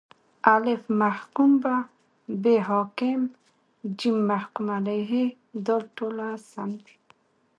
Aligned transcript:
الف: 0.55 0.81
محکوم 1.01 1.51
به 1.63 1.75
ب: 2.41 2.45
حاکم 2.67 3.21
ج: 3.99 4.01
محکوم 4.29 4.67
علیه 4.77 5.19
د: 5.65 5.67
ټوله 5.95 6.27
سم 6.49 6.69
دي 6.83 6.95